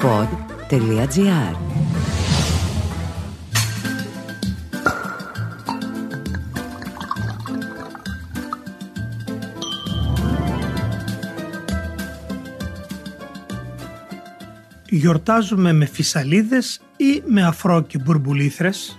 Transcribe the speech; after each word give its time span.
pod.gr 0.00 1.56
Γιορτάζουμε 14.88 15.72
με 15.72 15.84
φυσαλίδες 15.84 16.80
ή 16.96 17.22
με 17.26 17.42
αφρό 17.44 17.82
και 17.82 17.98
μπουρμπουλήθρες; 17.98 18.98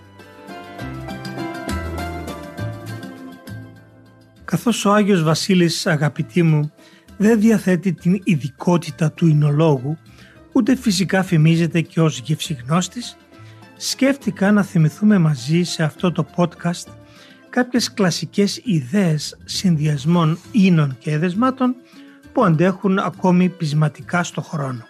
Καθώς 4.45 4.85
ο 4.85 4.93
Άγιος 4.93 5.23
Βασίλης 5.23 5.87
αγαπητή 5.87 6.43
μου 6.43 6.71
δεν 7.17 7.39
διαθέτει 7.39 7.93
την 7.93 8.21
ειδικότητα 8.23 9.11
του 9.11 9.27
εινολόγου, 9.27 9.97
ούτε 10.61 10.75
φυσικά 10.75 11.23
φημίζεται 11.23 11.81
και 11.81 12.01
ως 12.01 12.19
γευσιγνώστης, 12.19 13.17
σκέφτηκα 13.77 14.51
να 14.51 14.63
θυμηθούμε 14.63 15.17
μαζί 15.17 15.63
σε 15.63 15.83
αυτό 15.83 16.11
το 16.11 16.25
podcast 16.35 16.87
κάποιες 17.49 17.93
κλασικές 17.93 18.61
ιδέες 18.63 19.37
συνδυασμών 19.45 20.37
ίνων 20.51 20.97
και 20.99 21.11
εδεσμάτων 21.11 21.75
που 22.33 22.43
αντέχουν 22.43 22.99
ακόμη 22.99 23.49
πεισματικά 23.49 24.23
στο 24.23 24.41
χρόνο. 24.41 24.87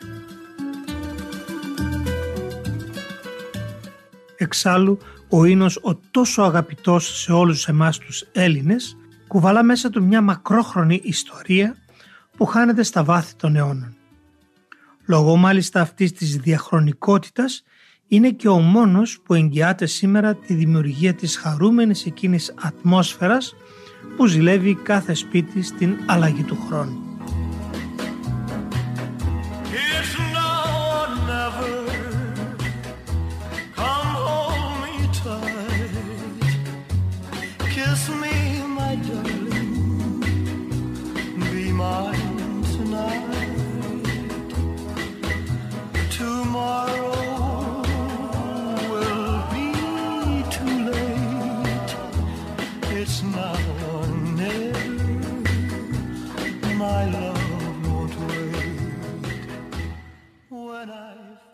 Εξάλλου, 4.37 4.97
ο 5.29 5.45
ίνος 5.45 5.79
ο 5.81 5.95
τόσο 5.95 6.41
αγαπητός 6.41 7.21
σε 7.21 7.31
όλους 7.31 7.67
εμάς 7.67 7.97
τους 7.97 8.25
Έλληνες 8.31 8.97
κουβαλά 9.27 9.63
μέσα 9.63 9.89
του 9.89 10.03
μια 10.03 10.21
μακρόχρονη 10.21 11.01
ιστορία 11.03 11.75
που 12.37 12.45
χάνεται 12.45 12.83
στα 12.83 13.03
βάθη 13.03 13.35
των 13.35 13.55
αιώνων. 13.55 13.95
Λόγω 15.11 15.35
μάλιστα 15.35 15.81
αυτής 15.81 16.11
της 16.11 16.37
διαχρονικότητας 16.37 17.63
είναι 18.07 18.29
και 18.29 18.47
ο 18.47 18.59
μόνος 18.59 19.19
που 19.23 19.33
εγγυάται 19.33 19.85
σήμερα 19.85 20.35
τη 20.35 20.53
δημιουργία 20.53 21.13
της 21.13 21.37
χαρούμενης 21.37 22.05
εκείνης 22.05 22.53
ατμόσφαιρας 22.61 23.55
που 24.17 24.25
ζηλεύει 24.25 24.75
κάθε 24.75 25.13
σπίτι 25.13 25.61
στην 25.61 25.97
αλλαγή 26.07 26.43
του 26.43 26.57
χρόνου. 26.67 27.10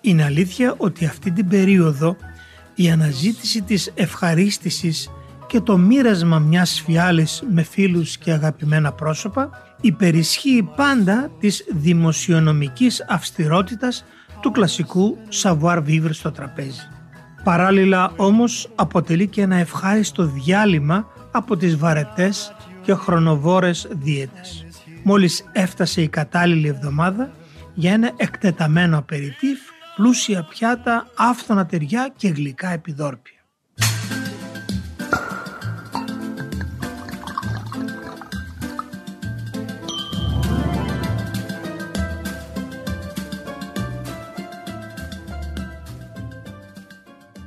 Είναι 0.07 0.23
αλήθεια 0.23 0.75
ότι 0.77 1.05
αυτή 1.05 1.31
την 1.31 1.47
περίοδο 1.47 2.15
η 2.75 2.89
αναζήτηση 2.89 3.61
της 3.61 3.91
ευχαρίστησης 3.95 5.09
και 5.47 5.59
το 5.59 5.77
μοίρασμα 5.77 6.39
μιας 6.39 6.81
φιάλης 6.85 7.43
με 7.53 7.63
φίλους 7.63 8.17
και 8.17 8.31
αγαπημένα 8.31 8.91
πρόσωπα 8.91 9.49
υπερισχύει 9.81 10.69
πάντα 10.75 11.31
της 11.39 11.65
δημοσιονομικής 11.69 13.05
αυστηρότητας 13.09 14.05
του 14.41 14.51
κλασικού 14.51 15.17
savoir 15.43 15.77
vivre 15.77 16.09
στο 16.09 16.31
τραπέζι. 16.31 16.87
Παράλληλα 17.43 18.11
όμως 18.15 18.69
αποτελεί 18.75 19.27
και 19.27 19.41
ένα 19.41 19.55
ευχάριστο 19.55 20.25
διάλειμμα 20.25 21.07
από 21.31 21.57
τις 21.57 21.77
βαρετές 21.77 22.55
και 22.81 22.93
χρονοβόρες 22.93 23.87
δίαιτες. 23.91 24.65
Μόλις 25.03 25.45
έφτασε 25.51 26.01
η 26.01 26.07
κατάλληλη 26.07 26.67
εβδομάδα 26.67 27.31
για 27.73 27.93
ένα 27.93 28.11
εκτεταμένο 28.17 28.97
απεριτίφ 28.97 29.59
πλούσια 29.97 30.43
πιάτα, 30.43 31.07
άφθονα 31.15 31.65
ταιριά 31.65 32.13
και 32.15 32.27
γλυκά 32.27 32.69
επιδόρπια. 32.69 33.33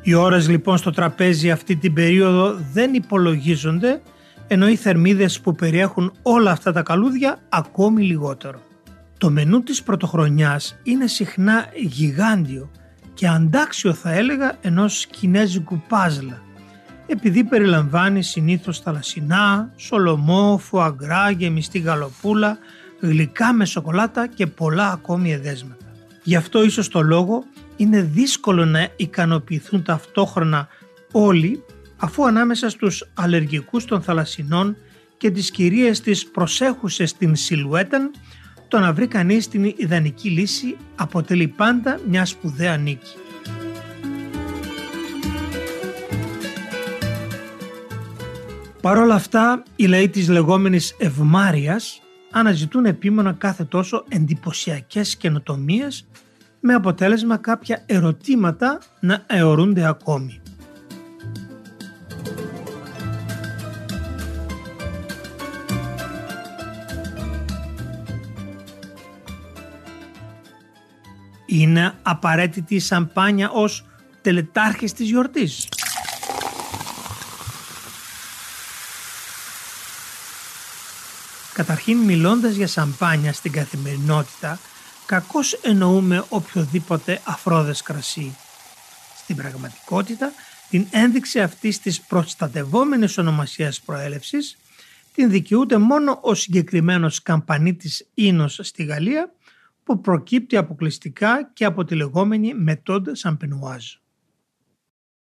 Οι 0.03 0.15
ώρες 0.15 0.49
λοιπόν 0.49 0.77
στο 0.77 0.91
τραπέζι 0.91 1.51
αυτή 1.51 1.77
την 1.77 1.93
περίοδο 1.93 2.59
δεν 2.73 2.95
υπολογίζονται 2.95 4.03
ενώ 4.47 4.69
οι 4.69 4.77
θερμίδες 4.77 5.41
που 5.41 5.55
περιέχουν 5.55 6.13
όλα 6.23 6.51
αυτά 6.51 6.73
τα 6.73 6.83
καλούδια 6.83 7.39
ακόμη 7.49 8.03
λιγότερο. 8.03 8.70
Το 9.21 9.31
μενού 9.31 9.63
της 9.63 9.83
πρωτοχρονιάς 9.83 10.79
είναι 10.83 11.07
συχνά 11.07 11.67
γιγάντιο 11.75 12.71
και 13.15 13.29
αντάξιο 13.29 13.93
θα 13.93 14.13
έλεγα 14.13 14.57
ενός 14.61 15.07
κινέζικου 15.07 15.83
πάζλα 15.89 16.43
επειδή 17.07 17.45
περιλαμβάνει 17.45 18.23
συνήθως 18.23 18.81
θαλασσινά, 18.81 19.73
σολομό, 19.77 20.59
φουαγκρά, 20.59 21.31
γεμιστή 21.31 21.79
γαλοπούλα, 21.79 22.59
γλυκά 23.01 23.53
με 23.53 23.65
σοκολάτα 23.65 24.27
και 24.27 24.47
πολλά 24.47 24.91
ακόμη 24.91 25.33
εδέσματα. 25.33 25.85
Γι' 26.23 26.37
αυτό 26.37 26.65
ίσως 26.65 26.89
το 26.89 27.01
λόγο 27.01 27.45
είναι 27.77 28.03
δύσκολο 28.03 28.65
να 28.65 28.89
ικανοποιηθούν 28.97 29.83
ταυτόχρονα 29.83 30.69
όλοι 31.13 31.65
αφού 31.97 32.27
ανάμεσα 32.27 32.69
στους 32.69 33.11
αλλεργικούς 33.15 33.85
των 33.85 34.03
θαλασσινών 34.03 34.77
και 35.17 35.31
τις 35.31 35.51
κυρίες 35.51 36.01
της 36.01 36.27
προσέχουσες 36.27 37.17
την 37.17 37.37
σιλουέτα 37.37 38.11
το 38.71 38.79
να 38.79 38.93
βρει 38.93 39.07
κανείς 39.07 39.49
την 39.49 39.75
ιδανική 39.77 40.29
λύση 40.29 40.77
αποτελεί 40.97 41.49
πάντα 41.49 42.01
μια 42.09 42.25
σπουδαία 42.25 42.77
νίκη. 42.77 43.15
Παρ' 48.83 48.99
όλα 48.99 49.15
αυτά, 49.15 49.63
οι 49.77 49.87
λαοί 49.87 50.09
της 50.09 50.29
λεγόμενης 50.29 50.95
ευμάριας 50.99 52.01
αναζητούν 52.31 52.85
επίμονα 52.85 53.33
κάθε 53.33 53.65
τόσο 53.65 54.05
εντυπωσιακές 54.09 55.17
καινοτομίες 55.17 56.09
με 56.61 56.75
αποτέλεσμα 56.75 57.37
κάποια 57.37 57.83
ερωτήματα 57.87 58.79
να 59.01 59.25
αιωρούνται 59.27 59.87
ακόμη. 59.87 60.41
Είναι 71.53 71.95
απαραίτητη 72.03 72.75
η 72.75 72.79
σαμπάνια 72.79 73.51
ως 73.51 73.85
τελετάρχης 74.23 74.93
της 74.93 75.09
γιορτής. 75.09 75.69
Καταρχήν 81.53 81.97
μιλώντας 81.97 82.55
για 82.55 82.67
σαμπάνια 82.67 83.33
στην 83.33 83.53
καθημερινότητα, 83.53 84.59
κακώς 85.07 85.53
εννοούμε 85.53 86.25
οποιοδήποτε 86.29 87.21
αφρόδες 87.25 87.83
κρασί. 87.83 88.37
Στην 89.17 89.37
πραγματικότητα, 89.37 90.33
την 90.71 90.87
ένδειξη 90.91 91.41
αυτής 91.41 91.81
της 91.81 92.01
προστατευόμενης 92.01 93.19
ονομασίας 93.19 93.81
προέλευσης 93.81 94.57
την 95.15 95.31
δικαιούται 95.31 95.79
μόνο 95.79 96.19
ο 96.23 96.35
συγκεκριμένος 96.35 97.23
καμπανίτης 97.23 98.07
ίνος 98.15 98.59
στη 98.63 98.85
Γαλλία 98.85 99.33
που 99.83 100.01
προκύπτει 100.01 100.57
αποκλειστικά 100.57 101.51
και 101.53 101.65
από 101.65 101.85
τη 101.85 101.95
λεγόμενη 101.95 102.55
μετόντα 102.55 103.15
σαμπενουάζ. 103.15 103.85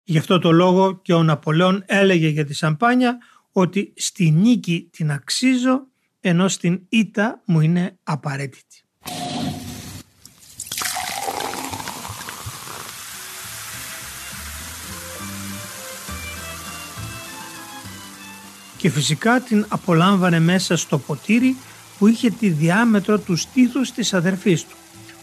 Γι' 0.04 0.18
αυτό 0.18 0.40
το 0.40 0.52
λόγο 0.52 1.02
και 1.02 1.14
ο 1.14 1.24
Ναπολέον 1.24 1.84
έλεγε 1.86 2.28
για 2.28 2.46
τη 2.46 2.54
σαμπάνια 2.54 3.18
ότι 3.52 3.94
στη 3.96 4.32
νίκη 4.32 4.90
την 4.92 5.12
αξίζω 5.12 5.88
ενώ 6.20 6.48
στην 6.48 6.82
ήττα 6.90 7.42
μου 7.46 7.60
είναι 7.60 7.98
απαραίτητη. 8.04 8.84
Και 18.78 18.90
φυσικά 18.90 19.42
την 19.42 19.66
απολάμβανε 19.70 20.40
μέσα 20.40 20.78
στο 20.78 20.98
ποτήρι 20.98 21.56
που 22.02 22.08
είχε 22.08 22.30
τη 22.30 22.50
διάμετρο 22.50 23.20
του 23.20 23.36
στήθους 23.36 23.92
της 23.92 24.14
αδερφής 24.14 24.64
του, 24.64 24.76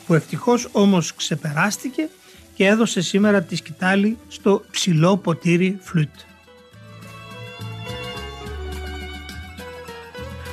που 0.07 0.15
ευτυχώς 0.15 0.69
όμως 0.73 1.15
ξεπεράστηκε 1.15 2.09
και 2.55 2.67
έδωσε 2.67 3.01
σήμερα 3.01 3.43
τη 3.43 3.57
σκητάλη 3.57 4.17
στο 4.29 4.63
ψηλό 4.71 5.17
ποτήρι 5.17 5.79
φλούτ. 5.81 6.09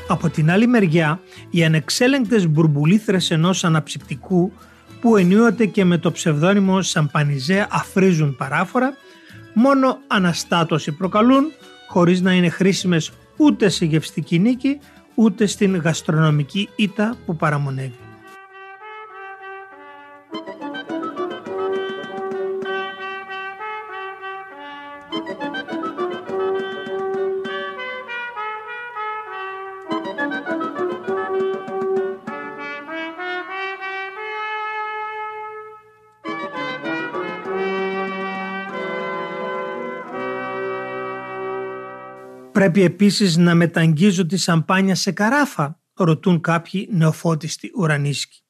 Από 0.07 0.29
την 0.29 0.51
άλλη 0.51 0.67
μεριά, 0.67 1.19
οι 1.49 1.63
ανεξέλεγκτες 1.63 2.47
μπουρμπουλήθρες 2.47 3.31
ενός 3.31 3.63
αναψυπτικού 3.63 4.51
που 5.01 5.17
ενίοτε 5.17 5.65
και 5.65 5.85
με 5.85 5.97
το 5.97 6.11
ψευδόνυμο 6.11 6.81
Σαμπανιζέ 6.81 7.67
αφρίζουν 7.69 8.35
παράφορα, 8.35 8.93
μόνο 9.53 9.97
αναστάτωση 10.07 10.91
προκαλούν, 10.91 11.51
χωρίς 11.89 12.21
να 12.21 12.33
είναι 12.33 12.49
χρήσιμες 12.49 13.11
ούτε 13.37 13.69
σε 13.69 13.85
γευστική 13.85 14.39
νίκη, 14.39 14.79
ούτε 15.15 15.45
στην 15.45 15.75
γαστρονομική 15.75 16.69
ήττα 16.75 17.15
που 17.25 17.35
παραμονεύει. 17.35 18.04
Πρέπει 42.55 42.81
επίσης 42.81 43.37
να 43.37 43.55
μεταγγίζω 43.55 44.25
τη 44.25 44.37
σαμπάνια 44.37 44.95
σε 44.95 45.11
καράφα, 45.11 45.81
ρωτούν 45.93 46.41
κάποιοι 46.41 46.87
νεοφώτιστοι 46.91 47.71
ουρανίσκοι. 47.75 48.43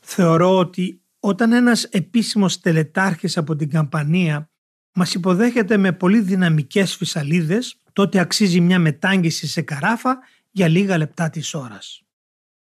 Θεωρώ 0.00 0.58
ότι 0.58 1.02
όταν 1.20 1.52
ένας 1.52 1.84
επίσημος 1.84 2.60
τελετάρχης 2.60 3.36
από 3.36 3.56
την 3.56 3.70
καμπανία 3.70 4.50
μας 4.92 5.14
υποδέχεται 5.14 5.76
με 5.76 5.92
πολύ 5.92 6.20
δυναμικές 6.20 6.96
φυσαλίδες, 6.96 7.76
τότε 7.92 8.18
αξίζει 8.18 8.60
μια 8.60 8.78
μετάγγιση 8.78 9.46
σε 9.46 9.62
καράφα 9.62 10.18
για 10.50 10.68
λίγα 10.68 10.98
λεπτά 10.98 11.30
της 11.30 11.54
ώρας. 11.54 12.02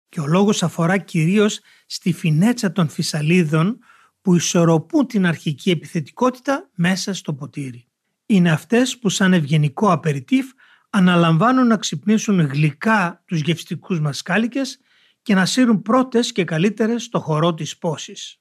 Και 0.10 0.20
ο 0.20 0.28
λόγος 0.28 0.64
αφορά 0.64 0.98
κυρίως 0.98 1.60
στη 1.86 2.14
φινέτσα 2.14 2.72
των 2.72 2.90
φυσαλίδων 2.90 3.80
που 4.22 4.36
ισορροπούν 4.36 5.08
την 5.08 5.26
αρχική 5.26 5.70
επιθετικότητα 5.70 6.70
μέσα 6.76 7.14
στο 7.14 7.34
ποτήρι 7.34 7.88
είναι 8.28 8.52
αυτές 8.52 8.98
που 8.98 9.10
σαν 9.10 9.34
ευγενικό 9.34 9.92
απεριτίφ 9.92 10.46
αναλαμβάνουν 10.90 11.68
να 11.68 11.78
ξυπνήσουν 11.78 12.40
γλυκά 12.40 13.24
τους 13.26 13.40
γευστικούς 13.40 14.00
μας 14.00 14.22
κάλικες 14.22 14.80
και 15.22 15.36
να 15.36 15.46
σύρουν 15.46 15.82
πρώτες 15.82 16.32
και 16.32 16.44
καλύτερες 16.44 17.04
στο 17.04 17.20
χορό 17.20 17.54
της 17.54 17.78
πόσης. 17.78 18.40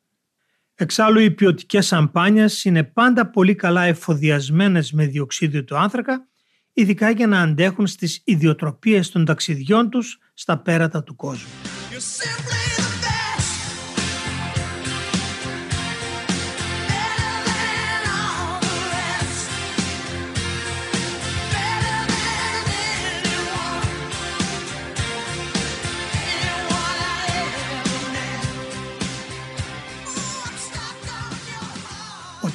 Εξάλλου 0.74 1.20
οι 1.20 1.30
ποιοτικές 1.30 1.86
σαμπάνιες 1.86 2.64
είναι 2.64 2.84
πάντα 2.84 3.30
πολύ 3.30 3.54
καλά 3.54 3.82
εφοδιασμένες 3.82 4.92
με 4.92 5.06
διοξίδιο 5.06 5.64
του 5.64 5.76
άνθρακα, 5.76 6.26
ειδικά 6.72 7.10
για 7.10 7.26
να 7.26 7.40
αντέχουν 7.40 7.86
στις 7.86 8.20
ιδιοτροπίες 8.24 9.10
των 9.10 9.24
ταξιδιών 9.24 9.90
τους 9.90 10.18
στα 10.34 10.58
πέρατα 10.58 11.02
του 11.02 11.16
κόσμου. 11.16 11.48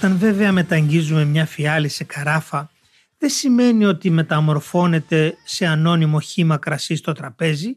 Όταν 0.03 0.17
βέβαια 0.17 0.51
μεταγγίζουμε 0.51 1.25
μια 1.25 1.45
φιάλη 1.45 1.87
σε 1.87 2.03
καράφα, 2.03 2.71
δεν 3.17 3.29
σημαίνει 3.29 3.85
ότι 3.85 4.09
μεταμορφώνεται 4.09 5.37
σε 5.43 5.65
ανώνυμο 5.65 6.19
χήμα 6.19 6.57
κρασί 6.57 6.95
στο 6.95 7.11
τραπέζι, 7.11 7.75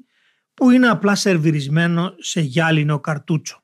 που 0.55 0.71
είναι 0.71 0.89
απλά 0.89 1.15
σερβιρισμένο 1.15 2.15
σε 2.19 2.41
γυάλινο 2.41 3.01
καρτούτσο. 3.01 3.63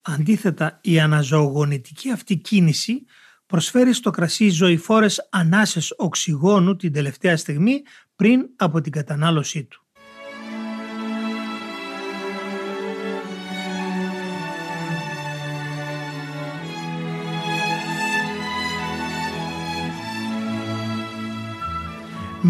Αντίθετα, 0.00 0.78
η 0.82 1.00
αναζωογονητική 1.00 2.10
αυτή 2.10 2.36
κίνηση 2.36 3.04
προσφέρει 3.46 3.92
στο 3.92 4.10
κρασί 4.10 4.48
ζωηφόρες 4.48 5.28
ανάσες 5.30 5.94
οξυγόνου 5.96 6.76
την 6.76 6.92
τελευταία 6.92 7.36
στιγμή 7.36 7.82
πριν 8.16 8.40
από 8.56 8.80
την 8.80 8.92
κατανάλωσή 8.92 9.64
του. 9.64 9.86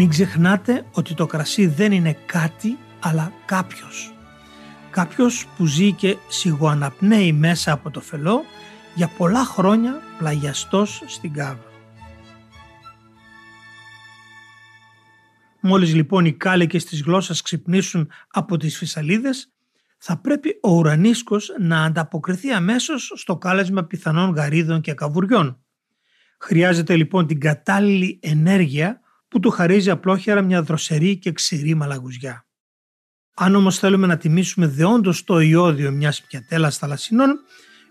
Μην 0.01 0.09
ξεχνάτε 0.09 0.85
ότι 0.91 1.13
το 1.13 1.25
κρασί 1.25 1.67
δεν 1.67 1.91
είναι 1.91 2.17
κάτι 2.25 2.77
αλλά 2.99 3.31
κάποιος. 3.45 4.13
Κάποιος 4.89 5.47
που 5.57 5.65
ζει 5.65 5.91
και 5.91 6.17
σιγοαναπνέει 6.27 7.33
μέσα 7.33 7.71
από 7.71 7.89
το 7.89 8.01
φελό 8.01 8.43
για 8.95 9.11
πολλά 9.17 9.45
χρόνια 9.45 10.01
πλαγιαστός 10.17 11.03
στην 11.05 11.33
κάβα. 11.33 11.65
Μόλις 15.59 15.93
λοιπόν 15.93 16.25
οι 16.25 16.33
κάλικες 16.33 16.85
της 16.85 17.01
γλώσσας 17.01 17.41
ξυπνήσουν 17.41 18.11
από 18.27 18.57
τις 18.57 18.77
φυσαλίδες, 18.77 19.51
θα 19.97 20.17
πρέπει 20.17 20.59
ο 20.61 20.71
ουρανίσκος 20.71 21.51
να 21.59 21.83
ανταποκριθεί 21.83 22.51
αμέσως 22.51 23.11
στο 23.15 23.37
κάλεσμα 23.37 23.83
πιθανών 23.83 24.29
γαρίδων 24.29 24.81
και 24.81 24.93
καβουριών. 24.93 25.63
Χρειάζεται 26.39 26.95
λοιπόν 26.95 27.27
την 27.27 27.39
κατάλληλη 27.39 28.19
ενέργεια 28.21 29.01
που 29.31 29.39
του 29.39 29.49
χαρίζει 29.49 29.89
απλόχερα 29.89 30.41
μια 30.41 30.61
δροσερή 30.61 31.17
και 31.17 31.31
ξηρή 31.31 31.75
μαλαγουζιά. 31.75 32.45
Αν 33.35 33.55
όμως 33.55 33.79
θέλουμε 33.79 34.07
να 34.07 34.17
τιμήσουμε 34.17 34.67
δεόντως 34.67 35.23
το 35.23 35.39
ιόδιο 35.39 35.91
μιας 35.91 36.21
πιατέλας 36.21 36.77
θαλασσινών, 36.77 37.39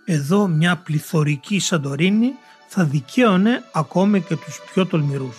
εδώ 0.04 0.46
μια 0.46 0.76
πληθωρική 0.76 1.58
Σαντορίνη 1.58 2.32
θα 2.69 2.84
δικαίωνε 2.84 3.64
ακόμη 3.72 4.20
και 4.20 4.37
τους 4.37 4.60
πιο 4.72 4.87
τολμηρούς. 4.87 5.37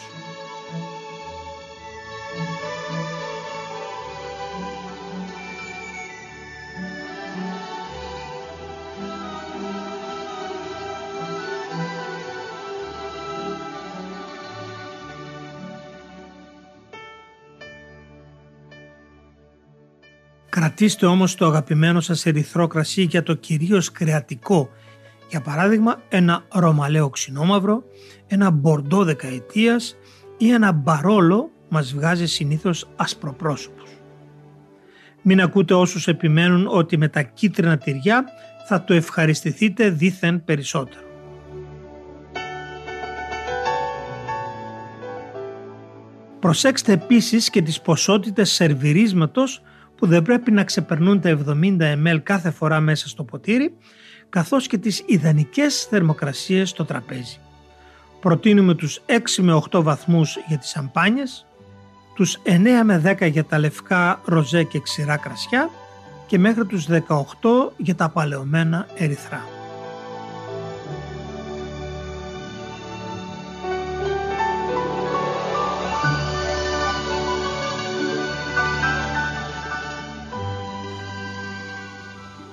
Κρατήστε 20.51 21.05
όμως 21.05 21.35
το 21.35 21.45
αγαπημένο 21.45 21.99
σας 21.99 22.25
ερυθρό 22.25 22.67
κρασί 22.67 23.01
για 23.01 23.23
το 23.23 23.33
κυρίως 23.33 23.91
κρεατικό. 23.91 24.69
Για 25.29 25.41
παράδειγμα 25.41 26.01
ένα 26.09 26.43
ρωμαλαίο 26.49 27.09
ξινόμαυρο, 27.09 27.83
ένα 28.27 28.51
μπορντό 28.51 29.03
δεκαετίας 29.03 29.97
ή 30.37 30.51
ένα 30.51 30.71
μπαρόλο 30.71 31.51
μας 31.69 31.93
βγάζει 31.93 32.27
συνήθως 32.27 32.89
ασπροπρόσωπους. 32.95 33.89
Μην 35.21 35.41
ακούτε 35.41 35.73
όσους 35.73 36.07
επιμένουν 36.07 36.67
ότι 36.67 36.97
με 36.97 37.07
τα 37.07 37.21
κίτρινα 37.21 37.77
τυριά 37.77 38.25
θα 38.67 38.83
το 38.83 38.93
ευχαριστηθείτε 38.93 39.89
δήθεν 39.89 40.43
περισσότερο. 40.43 41.05
Προσέξτε 46.39 46.91
επίσης 46.91 47.49
και 47.49 47.61
τις 47.61 47.81
ποσότητες 47.81 48.51
σερβιρίσματος 48.51 49.61
που 50.01 50.07
δεν 50.07 50.21
πρέπει 50.21 50.51
να 50.51 50.63
ξεπερνούν 50.63 51.21
τα 51.21 51.37
70 51.47 51.77
ml 51.79 52.19
κάθε 52.23 52.51
φορά 52.51 52.79
μέσα 52.79 53.07
στο 53.07 53.23
ποτήρι, 53.23 53.73
καθώς 54.29 54.67
και 54.67 54.77
τις 54.77 55.03
ιδανικές 55.05 55.83
θερμοκρασίες 55.83 56.69
στο 56.69 56.85
τραπέζι. 56.85 57.39
Προτείνουμε 58.19 58.73
τους 58.73 59.01
6 59.05 59.41
με 59.41 59.61
8 59.71 59.81
βαθμούς 59.81 60.37
για 60.47 60.57
τις 60.57 60.69
σαμπάνιες, 60.69 61.45
τους 62.15 62.37
9 62.43 62.83
με 62.83 62.97
10 62.97 63.25
για 63.31 63.43
τα 63.43 63.59
λευκά, 63.59 64.21
ροζέ 64.25 64.63
και 64.63 64.79
ξηρά 64.79 65.17
κρασιά 65.17 65.69
και 66.27 66.39
μέχρι 66.39 66.65
τους 66.65 66.85
18 66.85 67.73
για 67.77 67.95
τα 67.95 68.09
παλαιωμένα 68.09 68.87
ερυθρά. 68.95 69.60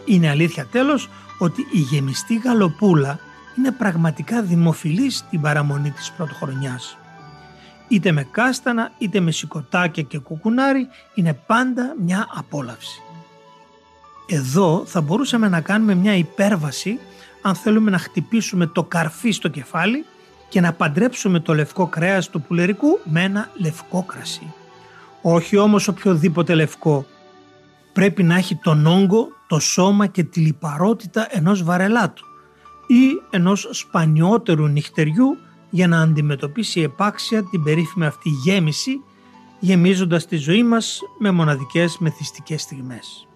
Είναι 0.08 0.28
αλήθεια 0.28 0.66
τέλος 0.66 1.08
ότι 1.38 1.66
η 1.72 1.78
γεμιστή 1.78 2.36
γαλοπούλα 2.44 3.18
είναι 3.58 3.70
πραγματικά 3.70 4.42
δημοφιλής 4.42 5.16
στην 5.16 5.40
παραμονή 5.40 5.90
της 5.90 6.12
πρωτοχρονιάς. 6.16 6.98
Είτε 7.88 8.12
με 8.12 8.22
κάστανα 8.30 8.92
είτε 8.98 9.20
με 9.20 9.30
σηκωτάκια 9.30 10.02
και 10.02 10.18
κουκουνάρι 10.18 10.88
είναι 11.14 11.40
πάντα 11.46 11.94
μια 12.04 12.26
απόλαυση. 12.34 13.02
Εδώ 14.26 14.82
θα 14.86 15.00
μπορούσαμε 15.00 15.48
να 15.48 15.60
κάνουμε 15.60 15.94
μια 15.94 16.14
υπέρβαση 16.14 16.98
αν 17.42 17.54
θέλουμε 17.54 17.90
να 17.90 17.98
χτυπήσουμε 17.98 18.66
το 18.66 18.82
καρφί 18.82 19.30
στο 19.30 19.48
κεφάλι 19.48 20.04
και 20.48 20.60
να 20.60 20.72
παντρέψουμε 20.72 21.40
το 21.40 21.54
λευκό 21.54 21.86
κρέας 21.86 22.28
του 22.28 22.42
πουλερικού 22.42 22.98
με 23.04 23.22
ένα 23.22 23.50
λευκό 23.54 24.02
κρασί. 24.02 24.52
Όχι 25.22 25.56
όμως 25.56 25.88
οποιοδήποτε 25.88 26.54
λευκό, 26.54 27.06
πρέπει 27.98 28.22
να 28.22 28.36
έχει 28.36 28.56
τον 28.56 28.86
όγκο, 28.86 29.28
το 29.46 29.58
σώμα 29.58 30.06
και 30.06 30.22
τη 30.22 30.40
λιπαρότητα 30.40 31.26
ενός 31.30 31.62
βαρελάτου 31.62 32.24
ή 32.86 33.22
ενός 33.30 33.68
σπανιότερου 33.70 34.66
νυχτεριού 34.66 35.36
για 35.70 35.88
να 35.88 36.00
αντιμετωπίσει 36.00 36.80
επάξια 36.80 37.42
την 37.42 37.62
περίφημη 37.62 38.06
αυτή 38.06 38.28
γέμιση 38.28 39.00
γεμίζοντας 39.58 40.26
τη 40.26 40.36
ζωή 40.36 40.62
μας 40.62 41.00
με 41.18 41.30
μοναδικές 41.30 41.98
μεθυστικές 41.98 42.62
στιγμές. 42.62 43.26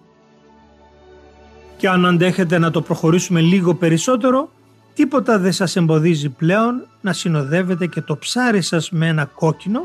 Και 1.77 1.89
αν 1.89 2.05
αντέχετε 2.05 2.57
να 2.57 2.71
το 2.71 2.81
προχωρήσουμε 2.81 3.41
λίγο 3.41 3.73
περισσότερο, 3.73 4.49
τίποτα 4.93 5.39
δεν 5.39 5.51
σας 5.51 5.75
εμποδίζει 5.75 6.29
πλέον 6.29 6.87
να 7.01 7.13
συνοδεύετε 7.13 7.87
και 7.87 8.01
το 8.01 8.17
ψάρι 8.17 8.61
σας 8.61 8.91
με 8.91 9.07
ένα 9.07 9.25
κόκκινο, 9.25 9.79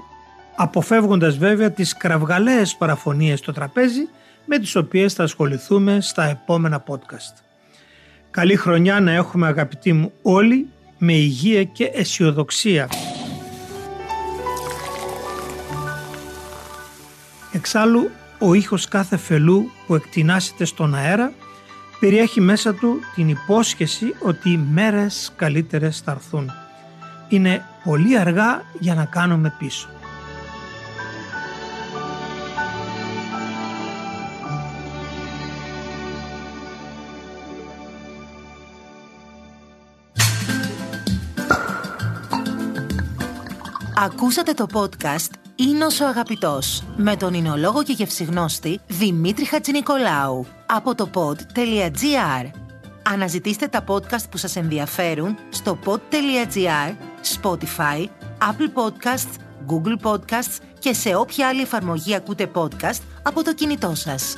αποφεύγοντας 0.56 1.38
βέβαια 1.38 1.70
τις 1.70 1.96
κραυγαλαίες 1.96 2.76
παραφωνίες 2.76 3.38
στο 3.38 3.52
τραπέζι 3.52 4.08
με 4.50 4.58
τις 4.58 4.76
οποίες 4.76 5.12
θα 5.12 5.22
ασχοληθούμε 5.22 6.00
στα 6.00 6.24
επόμενα 6.24 6.84
podcast. 6.86 7.42
Καλή 8.30 8.56
χρονιά 8.56 9.00
να 9.00 9.12
έχουμε 9.12 9.46
αγαπητοί 9.46 9.92
μου 9.92 10.12
όλοι 10.22 10.66
με 10.98 11.12
υγεία 11.12 11.64
και 11.64 11.90
αισιοδοξία. 11.94 12.88
Εξάλλου, 17.52 18.10
ο 18.38 18.54
ήχος 18.54 18.88
κάθε 18.88 19.16
φελού 19.16 19.70
που 19.86 19.94
εκτινάσετε 19.94 20.64
στον 20.64 20.94
αέρα 20.94 21.32
περιέχει 22.00 22.40
μέσα 22.40 22.74
του 22.74 23.00
την 23.14 23.28
υπόσχεση 23.28 24.14
ότι 24.18 24.50
οι 24.50 24.56
μέρες 24.72 25.32
καλύτερες 25.36 26.00
θα 26.00 26.10
έρθουν. 26.10 26.50
Είναι 27.28 27.64
πολύ 27.84 28.18
αργά 28.18 28.62
για 28.78 28.94
να 28.94 29.04
κάνουμε 29.04 29.54
πίσω. 29.58 29.88
Ακούσατε 44.04 44.52
το 44.52 44.66
podcast 44.72 45.30
«Ίνος 45.54 46.00
ο 46.00 46.06
αγαπητός» 46.06 46.82
με 46.96 47.16
τον 47.16 47.34
εινολόγο 47.34 47.82
και 47.82 47.92
γευσιγνώστη 47.92 48.80
Δημήτρη 48.86 49.44
Χατζηνικολάου 49.44 50.46
από 50.66 50.94
το 50.94 51.10
pod.gr. 51.14 52.50
Αναζητήστε 53.02 53.66
τα 53.66 53.84
podcast 53.86 54.30
που 54.30 54.36
σας 54.36 54.56
ενδιαφέρουν 54.56 55.36
στο 55.50 55.78
pod.gr, 55.84 56.94
Spotify, 57.40 58.06
Apple 58.38 58.72
Podcasts, 58.74 59.34
Google 59.68 60.10
Podcasts 60.10 60.58
και 60.78 60.92
σε 60.92 61.14
όποια 61.14 61.48
άλλη 61.48 61.60
εφαρμογή 61.60 62.14
ακούτε 62.14 62.50
podcast 62.54 63.00
από 63.22 63.44
το 63.44 63.54
κινητό 63.54 63.94
σας. 63.94 64.36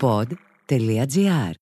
Pod.gr. 0.00 1.61